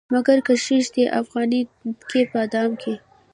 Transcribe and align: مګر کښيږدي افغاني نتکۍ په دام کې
مګر 0.13 0.37
کښيږدي 0.47 1.03
افغاني 1.19 1.61
نتکۍ 1.85 2.23
په 2.31 2.39
دام 2.53 2.71
کې 2.81 2.93